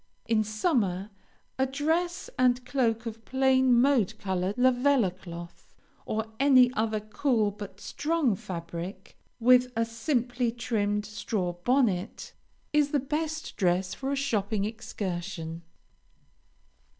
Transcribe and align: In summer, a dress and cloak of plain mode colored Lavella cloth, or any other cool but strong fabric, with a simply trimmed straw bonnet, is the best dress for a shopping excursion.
In 0.25 0.43
summer, 0.43 1.11
a 1.59 1.67
dress 1.67 2.27
and 2.35 2.65
cloak 2.65 3.05
of 3.05 3.23
plain 3.23 3.79
mode 3.79 4.15
colored 4.17 4.55
Lavella 4.57 5.11
cloth, 5.11 5.75
or 6.07 6.25
any 6.39 6.73
other 6.73 6.99
cool 6.99 7.51
but 7.51 7.79
strong 7.79 8.35
fabric, 8.35 9.15
with 9.39 9.71
a 9.75 9.85
simply 9.85 10.51
trimmed 10.51 11.05
straw 11.05 11.53
bonnet, 11.53 12.33
is 12.73 12.89
the 12.89 12.99
best 12.99 13.55
dress 13.57 13.93
for 13.93 14.11
a 14.11 14.15
shopping 14.15 14.65
excursion. 14.65 15.61